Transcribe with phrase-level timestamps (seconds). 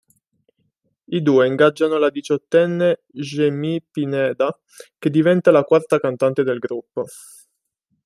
[1.09, 4.59] I due ingaggiano la diciottenne Jamie Pineda,
[4.97, 7.03] che diventa la quarta cantante del gruppo.